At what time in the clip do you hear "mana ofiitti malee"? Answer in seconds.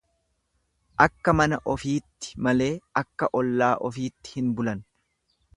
1.41-2.71